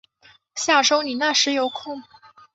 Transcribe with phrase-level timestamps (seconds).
[0.55, 2.01] 下周你那时有空